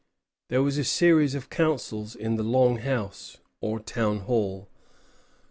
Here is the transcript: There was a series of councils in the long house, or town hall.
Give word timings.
There 0.47 0.63
was 0.63 0.79
a 0.79 0.83
series 0.83 1.35
of 1.35 1.51
councils 1.51 2.15
in 2.15 2.35
the 2.35 2.41
long 2.43 2.77
house, 2.77 3.37
or 3.59 3.79
town 3.79 4.21
hall. 4.21 4.67